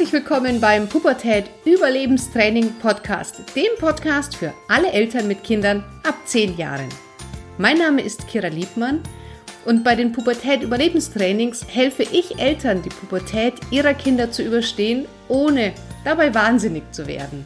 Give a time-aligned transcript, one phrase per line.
[0.00, 6.56] Herzlich willkommen beim Pubertät Überlebenstraining Podcast, dem Podcast für alle Eltern mit Kindern ab 10
[6.56, 6.88] Jahren.
[7.58, 9.02] Mein Name ist Kira Liebmann
[9.66, 15.74] und bei den Pubertät Überlebenstrainings helfe ich Eltern, die Pubertät ihrer Kinder zu überstehen, ohne
[16.02, 17.44] dabei wahnsinnig zu werden.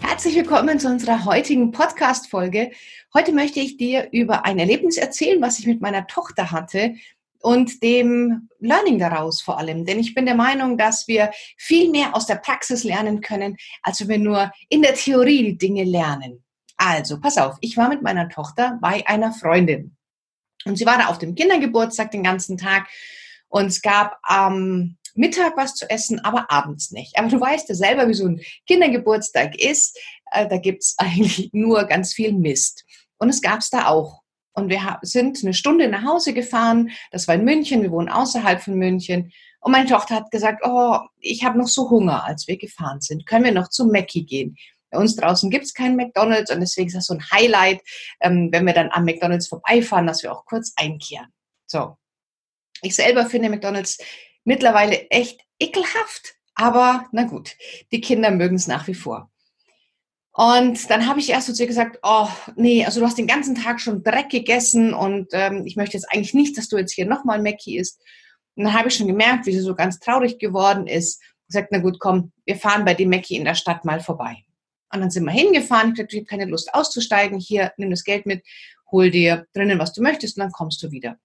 [0.00, 2.72] Herzlich willkommen zu unserer heutigen Podcast-Folge.
[3.14, 6.92] Heute möchte ich dir über ein Erlebnis erzählen, was ich mit meiner Tochter hatte,
[7.40, 9.84] und dem Learning daraus vor allem.
[9.84, 14.00] Denn ich bin der Meinung, dass wir viel mehr aus der Praxis lernen können, als
[14.00, 16.44] wenn wir nur in der Theorie die Dinge lernen.
[16.76, 19.96] Also, pass auf, ich war mit meiner Tochter bei einer Freundin.
[20.64, 22.88] Und sie war da auf dem Kindergeburtstag den ganzen Tag.
[23.48, 27.18] Und es gab am Mittag was zu essen, aber abends nicht.
[27.18, 29.98] Aber du weißt ja selber, wie so ein Kindergeburtstag ist.
[30.30, 32.84] Äh, da gibt's eigentlich nur ganz viel Mist.
[33.18, 34.22] Und es gab's da auch.
[34.58, 36.90] Und wir sind eine Stunde nach Hause gefahren.
[37.12, 37.82] Das war in München.
[37.82, 39.32] Wir wohnen außerhalb von München.
[39.60, 43.24] Und meine Tochter hat gesagt, oh, ich habe noch so Hunger, als wir gefahren sind.
[43.24, 44.56] Können wir noch zum Mackie gehen?
[44.90, 47.82] Bei uns draußen gibt es keinen McDonald's und deswegen ist das so ein Highlight,
[48.20, 51.28] ähm, wenn wir dann am McDonald's vorbeifahren, dass wir auch kurz einkehren.
[51.66, 51.96] So.
[52.82, 53.98] Ich selber finde McDonald's
[54.44, 57.56] mittlerweile echt ekelhaft, aber na gut,
[57.92, 59.30] die Kinder mögen es nach wie vor.
[60.38, 63.56] Und dann habe ich erst zu ihr gesagt, oh nee, also du hast den ganzen
[63.56, 67.06] Tag schon Dreck gegessen und ähm, ich möchte jetzt eigentlich nicht, dass du jetzt hier
[67.06, 68.00] nochmal Mackie isst.
[68.54, 71.20] Und dann habe ich schon gemerkt, wie sie so ganz traurig geworden ist.
[71.48, 74.36] Gesagt, na gut, komm, wir fahren bei dem Mackie in der Stadt mal vorbei.
[74.94, 75.88] Und dann sind wir hingefahren.
[75.88, 77.40] Ich gesagt, ich habe keine Lust auszusteigen.
[77.40, 78.46] Hier, nimm das Geld mit,
[78.92, 81.16] hol dir drinnen, was du möchtest und dann kommst du wieder.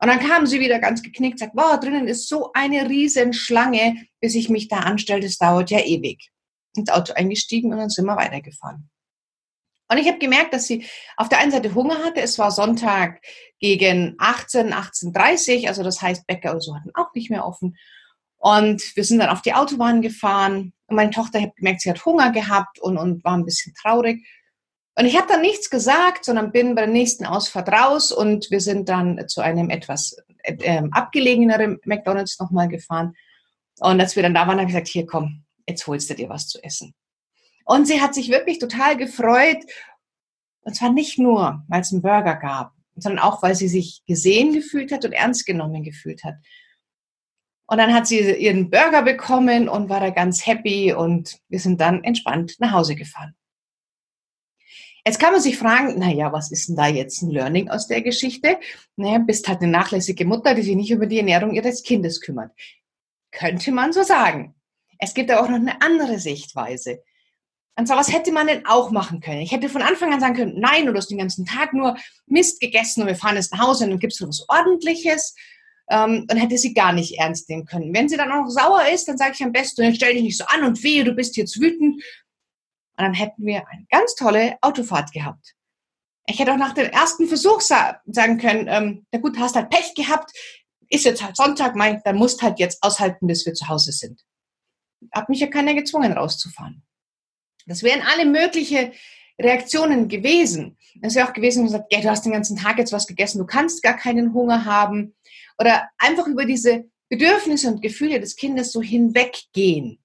[0.00, 4.08] Und dann kam sie wieder ganz geknickt, sagt, wow, drinnen ist so eine riesen Schlange,
[4.20, 6.32] bis ich mich da anstelle, das dauert ja ewig
[6.76, 8.90] ins Auto eingestiegen und dann sind wir weitergefahren.
[9.90, 12.20] Und ich habe gemerkt, dass sie auf der einen Seite Hunger hatte.
[12.20, 13.20] Es war Sonntag
[13.58, 17.76] gegen 18, 18.30 also das heißt, Bäcker und so hatten auch nicht mehr offen.
[18.36, 20.72] Und wir sind dann auf die Autobahn gefahren.
[20.86, 24.24] Und meine Tochter hat gemerkt, sie hat Hunger gehabt und, und war ein bisschen traurig.
[24.96, 28.60] Und ich habe dann nichts gesagt, sondern bin bei der nächsten Ausfahrt raus und wir
[28.60, 33.14] sind dann zu einem etwas äh, abgelegeneren McDonalds nochmal gefahren.
[33.80, 36.28] Und als wir dann da waren, habe ich gesagt, hier komm, jetzt holst du dir
[36.28, 36.94] was zu essen.
[37.64, 39.64] Und sie hat sich wirklich total gefreut.
[40.62, 44.52] Und zwar nicht nur, weil es einen Burger gab, sondern auch, weil sie sich gesehen
[44.52, 46.34] gefühlt hat und ernst genommen gefühlt hat.
[47.66, 51.80] Und dann hat sie ihren Burger bekommen und war da ganz happy und wir sind
[51.80, 53.36] dann entspannt nach Hause gefahren.
[55.06, 58.02] Jetzt kann man sich fragen, naja, was ist denn da jetzt ein Learning aus der
[58.02, 58.58] Geschichte?
[58.96, 62.52] Naja, bist halt eine nachlässige Mutter, die sich nicht über die Ernährung ihres Kindes kümmert.
[63.30, 64.54] Könnte man so sagen.
[65.00, 67.02] Es gibt aber auch noch eine andere Sichtweise.
[67.76, 69.40] Und zwar, was hätte man denn auch machen können?
[69.40, 71.96] Ich hätte von Anfang an sagen können, nein, du hast den ganzen Tag nur
[72.26, 75.34] Mist gegessen und wir fahren jetzt nach Hause und dann gibt es was Ordentliches.
[75.88, 77.92] Ähm, und hätte sie gar nicht ernst nehmen können.
[77.94, 80.22] Wenn sie dann auch noch sauer ist, dann sage ich am besten, jetzt stell dich
[80.22, 81.94] nicht so an und wehe, du bist jetzt wütend.
[81.94, 85.54] Und dann hätten wir eine ganz tolle Autofahrt gehabt.
[86.26, 89.94] Ich hätte auch nach dem ersten Versuch sagen können, ähm, na gut, hast halt Pech
[89.96, 90.30] gehabt,
[90.90, 94.22] ist jetzt halt Sonntag, mein, dann musst halt jetzt aushalten, bis wir zu Hause sind
[95.12, 96.82] hat mich ja keiner gezwungen, rauszufahren.
[97.66, 98.92] Das wären alle mögliche
[99.40, 100.76] Reaktionen gewesen.
[101.02, 103.46] Es wäre auch gewesen, man sagt, du hast den ganzen Tag jetzt was gegessen, du
[103.46, 105.14] kannst gar keinen Hunger haben.
[105.58, 109.98] Oder einfach über diese Bedürfnisse und Gefühle des Kindes so hinweggehen.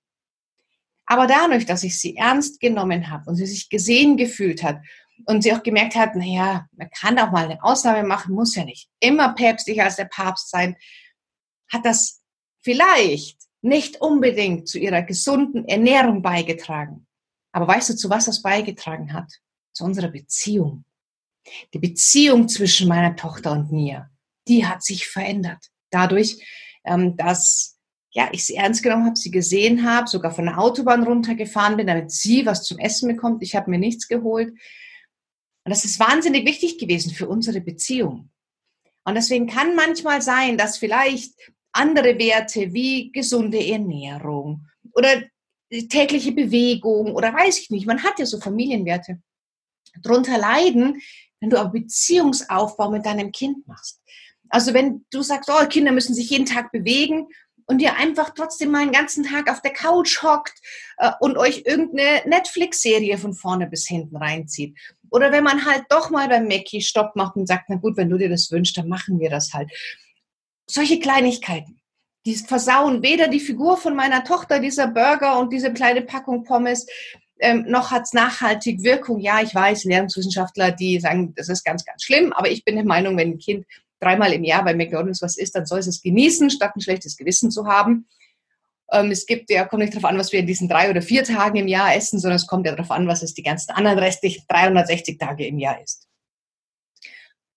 [1.06, 4.79] Aber dadurch, dass ich sie ernst genommen habe und sie sich gesehen gefühlt hat
[5.25, 8.66] und sie auch gemerkt hat, naja, man kann auch mal eine Ausnahme machen, muss ja
[8.66, 10.75] nicht immer päpstlicher als der Papst sein,
[11.72, 12.23] hat das
[12.62, 17.07] vielleicht nicht unbedingt zu ihrer gesunden Ernährung beigetragen.
[17.51, 19.31] Aber weißt du, zu was das beigetragen hat?
[19.73, 20.85] Zu unserer Beziehung.
[21.73, 24.09] Die Beziehung zwischen meiner Tochter und mir,
[24.47, 25.69] die hat sich verändert.
[25.89, 26.43] Dadurch,
[26.85, 27.77] ähm, dass
[28.11, 31.87] ja, ich sie ernst genommen habe, sie gesehen habe, sogar von der Autobahn runtergefahren bin,
[31.87, 33.43] damit sie was zum Essen bekommt.
[33.43, 34.49] Ich habe mir nichts geholt.
[34.49, 38.29] Und das ist wahnsinnig wichtig gewesen für unsere Beziehung.
[39.03, 41.33] Und deswegen kann manchmal sein, dass vielleicht
[41.75, 45.24] andere Werte wie gesunde Ernährung oder
[45.89, 47.86] tägliche Bewegung oder weiß ich nicht.
[47.86, 49.22] Man hat ja so Familienwerte.
[50.01, 51.01] Drunter leiden,
[51.39, 54.01] wenn du aber Beziehungsaufbau mit deinem Kind machst.
[54.50, 57.27] Also wenn du sagst, oh, Kinder müssen sich jeden Tag bewegen
[57.66, 60.54] und ihr einfach trotzdem mal einen ganzen Tag auf der Couch hockt
[60.98, 64.78] äh, und euch irgendeine Netflix-Serie von vorne bis hinten reinzieht.
[65.10, 68.10] Oder wenn man halt doch mal beim Mackie Stopp macht und sagt, na gut, wenn
[68.10, 69.71] du dir das wünschst, dann machen wir das halt
[70.67, 71.79] solche Kleinigkeiten,
[72.25, 76.88] die versauen weder die Figur von meiner Tochter, dieser Burger und diese kleine Packung Pommes,
[77.39, 79.19] ähm, noch hat's nachhaltig Wirkung.
[79.19, 82.85] Ja, ich weiß, Ernährungswissenschaftler, die sagen, das ist ganz, ganz schlimm, aber ich bin der
[82.85, 83.65] Meinung, wenn ein Kind
[84.00, 87.18] dreimal im Jahr bei McDonalds was isst, dann soll es es genießen, statt ein schlechtes
[87.18, 88.07] Gewissen zu haben.
[88.91, 91.23] Ähm, es gibt ja, kommt nicht darauf an, was wir in diesen drei oder vier
[91.23, 94.00] Tagen im Jahr essen, sondern es kommt ja darauf an, was es die ganzen anderen
[94.00, 96.07] restlichen 360 Tage im Jahr ist.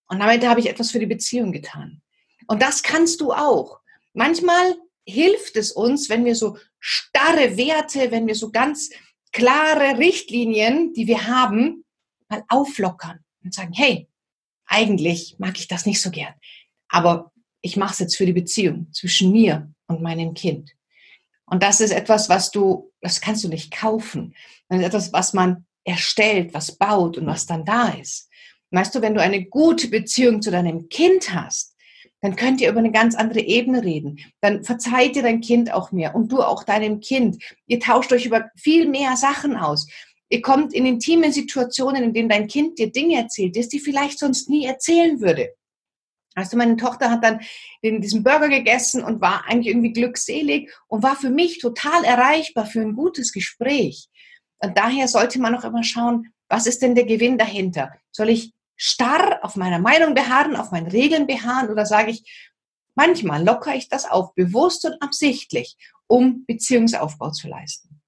[0.09, 2.01] Und damit habe ich etwas für die Beziehung getan.
[2.49, 3.79] Und das kannst du auch.
[4.15, 4.75] Manchmal
[5.07, 8.91] hilft es uns, wenn wir so starre Werte, wenn wir so ganz
[9.33, 11.85] klare Richtlinien, die wir haben,
[12.29, 14.09] mal auflockern und sagen, hey,
[14.67, 16.35] eigentlich mag ich das nicht so gern,
[16.89, 20.73] aber ich mache es jetzt für die Beziehung zwischen mir und meinem Kind.
[21.47, 24.35] Und das ist etwas, was du, das kannst du nicht kaufen.
[24.69, 28.29] Das ist etwas, was man erstellt, was baut und was dann da ist.
[28.71, 31.75] Weißt du, wenn du eine gute Beziehung zu deinem Kind hast,
[32.21, 34.19] dann könnt ihr über eine ganz andere Ebene reden.
[34.41, 37.43] Dann verzeiht dir dein Kind auch mehr und du auch deinem Kind.
[37.67, 39.89] Ihr tauscht euch über viel mehr Sachen aus.
[40.29, 43.81] Ihr kommt in intime Situationen, in denen dein Kind dir Dinge erzählt, die es dir
[43.81, 45.51] vielleicht sonst nie erzählen würde.
[46.51, 47.41] Du, meine Tochter hat dann
[47.83, 52.81] diesen Burger gegessen und war eigentlich irgendwie glückselig und war für mich total erreichbar für
[52.81, 54.09] ein gutes Gespräch.
[54.61, 57.93] Und daher sollte man auch immer schauen, was ist denn der Gewinn dahinter?
[58.13, 62.51] Soll ich starr auf meiner Meinung beharren, auf meinen Regeln beharren oder sage ich,
[62.95, 65.77] manchmal lockere ich das auf, bewusst und absichtlich,
[66.07, 68.01] um Beziehungsaufbau zu leisten.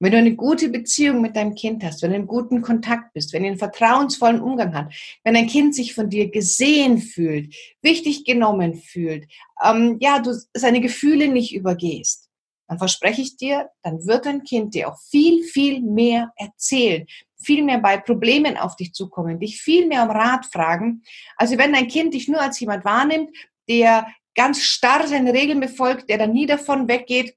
[0.00, 3.32] Wenn du eine gute Beziehung mit deinem Kind hast, wenn du einen guten Kontakt bist,
[3.32, 4.92] wenn ihr einen vertrauensvollen Umgang hat,
[5.22, 9.26] wenn dein Kind sich von dir gesehen fühlt, wichtig genommen fühlt,
[9.64, 12.23] ähm, ja, du seine Gefühle nicht übergehst,
[12.68, 17.06] dann verspreche ich dir, dann wird dein Kind dir auch viel, viel mehr erzählen,
[17.36, 21.02] viel mehr bei Problemen auf dich zukommen, dich viel mehr um Rat fragen.
[21.36, 23.30] Also wenn dein Kind dich nur als jemand wahrnimmt,
[23.68, 27.36] der ganz starr seine Regeln befolgt, der dann nie davon weggeht,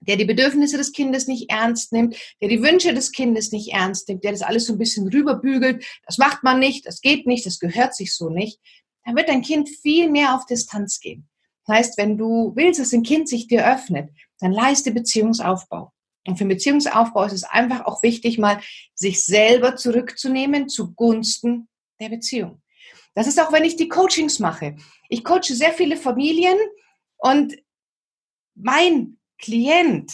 [0.00, 4.08] der die Bedürfnisse des Kindes nicht ernst nimmt, der die Wünsche des Kindes nicht ernst
[4.08, 7.46] nimmt, der das alles so ein bisschen rüberbügelt, das macht man nicht, das geht nicht,
[7.46, 8.60] das gehört sich so nicht,
[9.04, 11.28] dann wird dein Kind viel mehr auf Distanz gehen.
[11.66, 15.92] Das heißt, wenn du willst, dass ein Kind sich dir öffnet, dann leiste Beziehungsaufbau.
[16.26, 18.60] Und für Beziehungsaufbau ist es einfach auch wichtig, mal
[18.94, 21.68] sich selber zurückzunehmen zugunsten
[22.00, 22.62] der Beziehung.
[23.14, 24.76] Das ist auch, wenn ich die Coachings mache.
[25.08, 26.56] Ich coache sehr viele Familien
[27.18, 27.56] und
[28.54, 30.12] mein Klient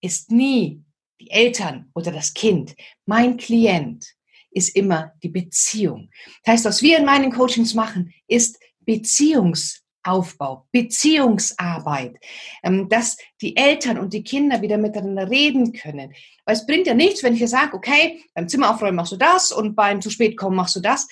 [0.00, 0.82] ist nie
[1.20, 2.74] die Eltern oder das Kind.
[3.06, 4.06] Mein Klient
[4.50, 6.10] ist immer die Beziehung.
[6.44, 12.16] Das heißt, was wir in meinen Coachings machen, ist Beziehungs Aufbau, Beziehungsarbeit,
[12.62, 16.14] ähm, dass die Eltern und die Kinder wieder miteinander reden können.
[16.44, 19.52] Weil es bringt ja nichts, wenn ich dir sage, okay, beim Zimmeraufräumen machst du das
[19.52, 21.06] und beim zu spät kommen machst du das.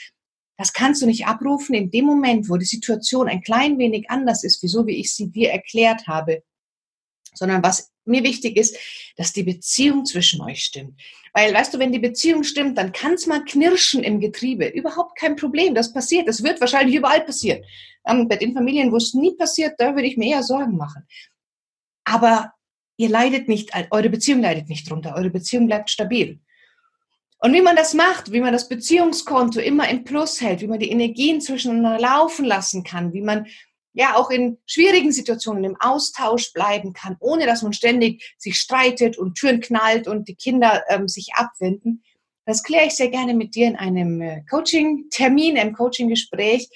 [0.56, 4.43] Das kannst du nicht abrufen in dem Moment, wo die Situation ein klein wenig anders
[4.43, 6.43] ist, wieso wie ich sie dir erklärt habe.
[7.35, 8.76] Sondern was mir wichtig ist,
[9.16, 11.00] dass die Beziehung zwischen euch stimmt.
[11.32, 14.66] Weil, weißt du, wenn die Beziehung stimmt, dann kann es mal knirschen im Getriebe.
[14.66, 15.75] Überhaupt kein Problem.
[15.75, 16.26] Das passiert.
[16.26, 17.62] Das wird wahrscheinlich überall passieren.
[18.06, 21.06] Ähm, bei den Familien, wo es nie passiert, da würde ich mir eher Sorgen machen.
[22.05, 22.52] Aber
[22.96, 25.14] ihr leidet nicht, eure Beziehung leidet nicht drunter.
[25.14, 26.40] Eure Beziehung bleibt stabil.
[27.40, 30.81] Und wie man das macht, wie man das Beziehungskonto immer im Plus hält, wie man
[30.81, 33.46] die Energien zwischeneinander laufen lassen kann, wie man
[33.99, 39.19] ja auch in schwierigen Situationen im Austausch bleiben kann, ohne dass man ständig sich streitet
[39.19, 42.05] und Türen knallt und die Kinder ähm, sich abwenden.
[42.47, 46.69] Das kläre ich sehr gerne mit dir in einem äh, Coaching-Termin, einem Coaching-Gespräch.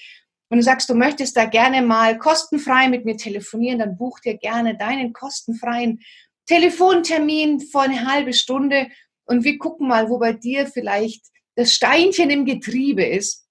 [0.49, 4.37] Wenn du sagst, du möchtest da gerne mal kostenfrei mit mir telefonieren, dann buch dir
[4.37, 6.01] gerne deinen kostenfreien
[6.45, 8.87] Telefontermin vor eine halbe Stunde
[9.23, 11.23] und wir gucken mal, wo bei dir vielleicht
[11.55, 13.42] das Steinchen im Getriebe ist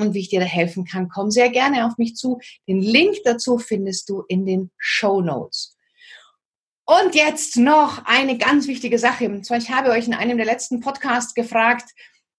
[0.00, 2.38] und wie ich dir da helfen kann, komm sehr gerne auf mich zu.
[2.66, 5.76] Den Link dazu findest du in den Show Notes.
[6.84, 9.26] Und jetzt noch eine ganz wichtige Sache.
[9.26, 11.88] Und zwar, ich habe euch in einem der letzten Podcasts gefragt,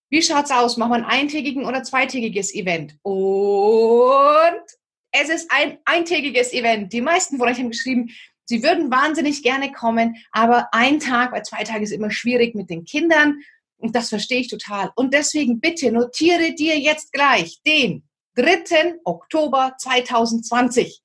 [0.09, 0.75] wie schaut's aus?
[0.75, 2.97] Machen wir ein eintägigen oder zweitägiges Event?
[3.01, 4.61] Und
[5.11, 6.91] es ist ein eintägiges Event.
[6.91, 8.09] Die meisten von euch haben geschrieben,
[8.43, 12.69] sie würden wahnsinnig gerne kommen, aber ein Tag, weil zwei Tage ist immer schwierig mit
[12.69, 13.39] den Kindern.
[13.81, 14.91] Und das verstehe ich total.
[14.95, 18.03] Und deswegen bitte notiere dir jetzt gleich den
[18.35, 18.99] 3.
[19.03, 21.01] Oktober 2020.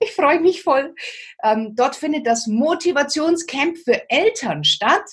[0.00, 0.94] Ich freue mich voll.
[1.42, 5.04] Ähm, dort findet das Motivationscamp für Eltern statt.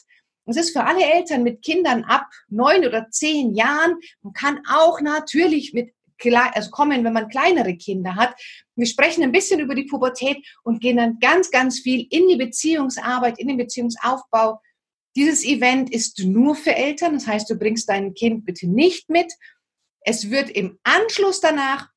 [0.45, 3.99] Es ist für alle Eltern mit Kindern ab neun oder zehn Jahren.
[4.21, 5.93] Man kann auch natürlich mit
[6.53, 8.35] also kommen, wenn man kleinere Kinder hat.
[8.75, 12.35] Wir sprechen ein bisschen über die Pubertät und gehen dann ganz, ganz viel in die
[12.35, 14.61] Beziehungsarbeit, in den Beziehungsaufbau
[15.15, 19.33] dieses Event ist nur für Eltern, das heißt, du bringst dein Kind bitte nicht mit.
[20.01, 21.89] Es wird im Anschluss danach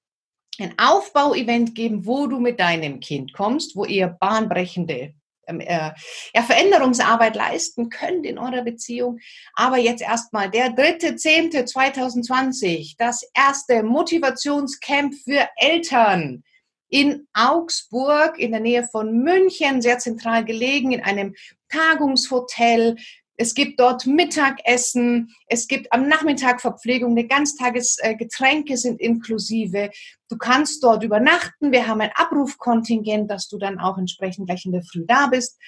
[0.59, 5.15] ein Aufbauevent geben, wo du mit deinem Kind kommst, wo ihr bahnbrechende
[5.47, 5.93] ähm, äh,
[6.35, 9.19] ja, Veränderungsarbeit leisten könnt in eurer Beziehung.
[9.55, 16.45] Aber jetzt erstmal der dritte zehnte 2020, das erste Motivationscamp für Eltern.
[16.89, 21.35] In Augsburg in der Nähe von München, sehr zentral gelegen, in einem
[21.69, 22.97] Tagungshotel.
[23.37, 29.91] Es gibt dort Mittagessen, es gibt am Nachmittag Verpflegung, eine Ganztagesgetränke sind inklusive.
[30.29, 31.73] Du kannst dort übernachten.
[31.73, 35.59] Wir haben ein Abrufkontingent, dass du dann auch entsprechend gleich in der Früh da bist.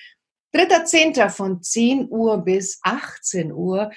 [0.54, 1.28] 3.10.
[1.28, 3.90] von 10 Uhr bis 18 Uhr.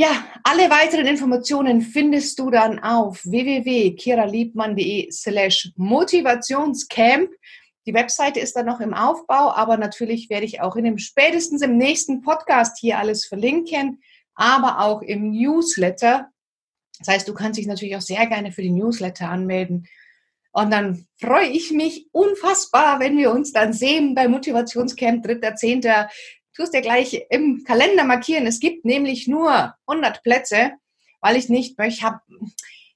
[0.00, 7.28] Ja, alle weiteren Informationen findest du dann auf www.kiraliebmann.de slash Motivationscamp.
[7.84, 11.60] Die Webseite ist dann noch im Aufbau, aber natürlich werde ich auch in dem spätestens
[11.60, 14.00] im nächsten Podcast hier alles verlinken,
[14.34, 16.30] aber auch im Newsletter.
[16.98, 19.86] Das heißt, du kannst dich natürlich auch sehr gerne für die Newsletter anmelden.
[20.52, 26.08] Und dann freue ich mich unfassbar, wenn wir uns dann sehen beim Motivationscamp 3.10.
[26.58, 28.46] Es dir gleich im Kalender markieren.
[28.46, 30.72] Es gibt nämlich nur 100 Plätze,
[31.20, 32.20] weil ich nicht möchte, habe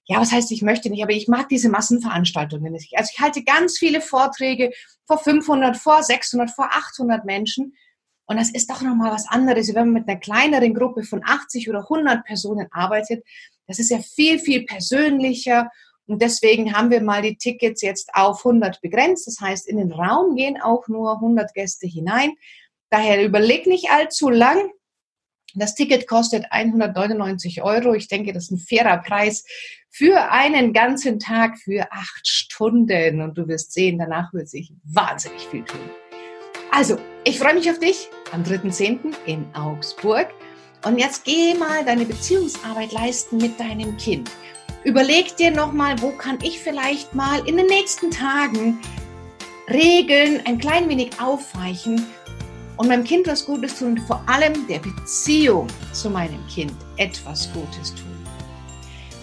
[0.06, 2.96] ja, was heißt, ich möchte nicht, aber ich mag diese Massenveranstaltungen nicht.
[2.96, 4.70] Also ich halte ganz viele Vorträge
[5.06, 7.74] vor 500, vor 600, vor 800 Menschen.
[8.26, 11.70] Und das ist doch nochmal was anderes, wenn man mit einer kleineren Gruppe von 80
[11.70, 13.24] oder 100 Personen arbeitet.
[13.66, 15.70] Das ist ja viel, viel persönlicher.
[16.06, 19.26] Und deswegen haben wir mal die Tickets jetzt auf 100 begrenzt.
[19.26, 22.34] Das heißt, in den Raum gehen auch nur 100 Gäste hinein.
[22.94, 24.70] Daher überleg nicht allzu lang.
[25.56, 27.92] Das Ticket kostet 199 Euro.
[27.92, 29.44] Ich denke, das ist ein fairer Preis
[29.90, 33.20] für einen ganzen Tag, für acht Stunden.
[33.20, 35.90] Und du wirst sehen, danach wird sich wahnsinnig viel tun.
[36.70, 39.12] Also, ich freue mich auf dich am 3.10.
[39.26, 40.28] in Augsburg.
[40.84, 44.30] Und jetzt geh mal deine Beziehungsarbeit leisten mit deinem Kind.
[44.84, 48.78] Überleg dir nochmal, wo kann ich vielleicht mal in den nächsten Tagen
[49.68, 52.06] Regeln ein klein wenig aufweichen
[52.76, 57.52] und meinem Kind was Gutes tun und vor allem der Beziehung zu meinem Kind etwas
[57.52, 58.14] Gutes tun.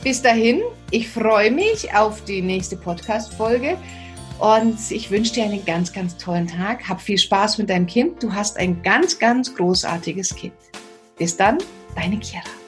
[0.04, 3.78] Bis dahin, ich freue mich auf die nächste Podcast-Folge
[4.40, 6.90] und ich wünsche dir einen ganz, ganz tollen Tag.
[6.90, 8.24] Hab viel Spaß mit deinem Kind.
[8.24, 10.54] Du hast ein ganz, ganz großartiges Kind.
[11.18, 11.60] Bis dann,
[11.96, 12.61] deine Kira.